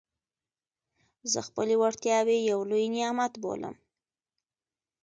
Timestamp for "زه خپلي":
1.31-1.75